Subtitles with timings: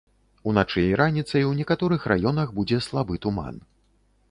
[0.51, 3.63] Уначы і раніцай у некаторых раёнах будзе слабы туман.